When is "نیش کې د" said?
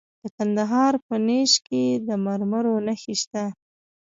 1.27-2.09